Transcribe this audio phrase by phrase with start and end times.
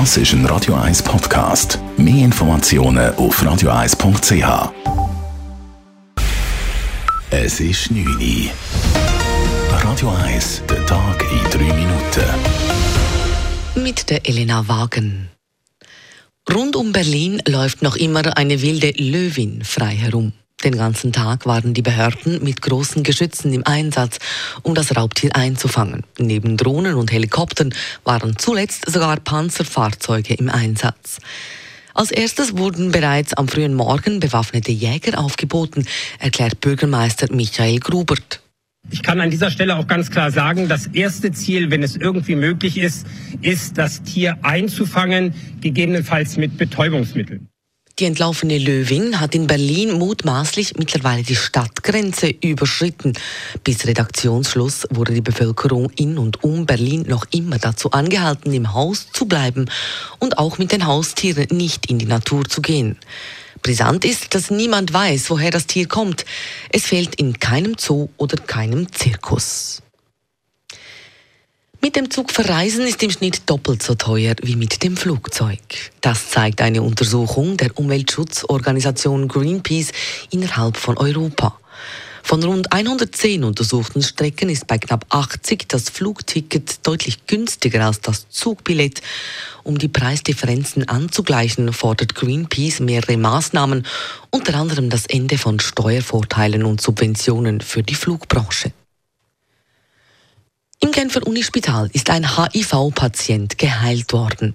[0.00, 1.78] Das ist ein Radio 1 Podcast.
[1.96, 4.72] Mehr Informationen auf radio1.ch.
[7.30, 8.50] Es ist 9 Uhr.
[9.70, 12.24] Radio 1, der Tag in 3 Minuten.
[13.76, 15.30] Mit der Elena Wagen.
[16.52, 20.32] Rund um Berlin läuft noch immer eine wilde Löwin frei herum.
[20.64, 24.18] Den ganzen Tag waren die Behörden mit großen Geschützen im Einsatz,
[24.62, 26.04] um das Raubtier einzufangen.
[26.18, 31.18] Neben Drohnen und Helikoptern waren zuletzt sogar Panzerfahrzeuge im Einsatz.
[31.92, 35.86] Als erstes wurden bereits am frühen Morgen bewaffnete Jäger aufgeboten,
[36.18, 38.40] erklärt Bürgermeister Michael Grubert.
[38.90, 42.36] Ich kann an dieser Stelle auch ganz klar sagen, das erste Ziel, wenn es irgendwie
[42.36, 43.06] möglich ist,
[43.42, 47.48] ist, das Tier einzufangen, gegebenenfalls mit Betäubungsmitteln.
[48.00, 53.12] Die entlaufene Löwin hat in Berlin mutmaßlich mittlerweile die Stadtgrenze überschritten.
[53.62, 59.06] Bis Redaktionsschluss wurde die Bevölkerung in und um Berlin noch immer dazu angehalten, im Haus
[59.12, 59.66] zu bleiben
[60.18, 62.98] und auch mit den Haustieren nicht in die Natur zu gehen.
[63.62, 66.24] Brisant ist, dass niemand weiß, woher das Tier kommt.
[66.70, 69.82] Es fehlt in keinem Zoo oder keinem Zirkus.
[71.84, 75.60] Mit dem Zug verreisen ist im Schnitt doppelt so teuer wie mit dem Flugzeug.
[76.00, 79.92] Das zeigt eine Untersuchung der Umweltschutzorganisation Greenpeace
[80.30, 81.60] innerhalb von Europa.
[82.22, 88.30] Von rund 110 untersuchten Strecken ist bei knapp 80 das Flugticket deutlich günstiger als das
[88.30, 89.02] Zugbillett.
[89.62, 93.84] Um die Preisdifferenzen anzugleichen, fordert Greenpeace mehrere Maßnahmen,
[94.30, 98.72] unter anderem das Ende von Steuervorteilen und Subventionen für die Flugbranche.
[100.84, 104.54] Im Genfer Unispital ist ein HIV-Patient geheilt worden.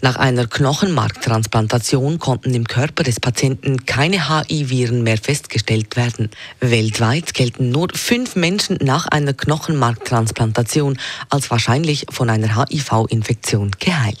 [0.00, 6.30] Nach einer Knochenmarktransplantation konnten im Körper des Patienten keine HIV-Viren mehr festgestellt werden.
[6.60, 14.16] Weltweit gelten nur fünf Menschen nach einer Knochenmarktransplantation als wahrscheinlich von einer HIV-Infektion geheilt.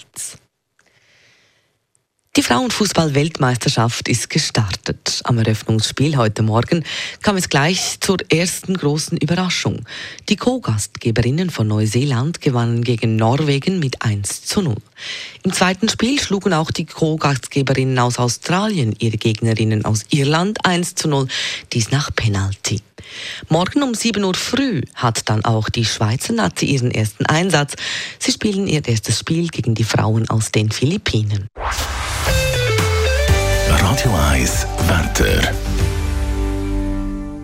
[2.36, 5.22] Die Frauenfußball-Weltmeisterschaft ist gestartet.
[5.24, 6.84] Am Eröffnungsspiel heute Morgen
[7.22, 9.84] kam es gleich zur ersten großen Überraschung.
[10.28, 14.76] Die Co-Gastgeberinnen von Neuseeland gewannen gegen Norwegen mit 1 zu 0.
[15.42, 21.08] Im zweiten Spiel schlugen auch die Co-Gastgeberinnen aus Australien ihre Gegnerinnen aus Irland 1 zu
[21.08, 21.26] 0,
[21.72, 22.82] dies nach Penalty.
[23.48, 27.74] Morgen um 7 Uhr früh hat dann auch die Schweizer Nazi ihren ersten Einsatz.
[28.18, 31.48] Sie spielen ihr erstes Spiel gegen die Frauen aus den Philippinen.
[33.90, 35.50] Radio 1, Wetter.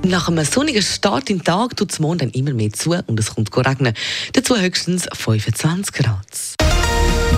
[0.06, 3.34] Nach einem sonnigen Start im Tag tut es morgen dann immer mehr zu und es
[3.34, 3.94] kommt regnen.
[4.34, 6.19] Dazu höchstens 25 Grad.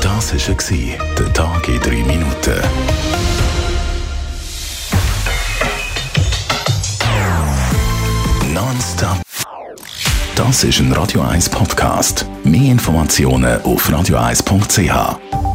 [0.03, 2.61] Das war der Tag in 3 Minuten.
[8.53, 9.23] Nonstop.
[10.35, 12.27] Das ist ein Radio 1 Podcast.
[12.43, 15.46] Mehr Informationen auf radio1.ch.